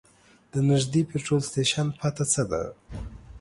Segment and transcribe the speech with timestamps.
[0.51, 2.61] د نږدې پټرول سټیشن پته څه ده؟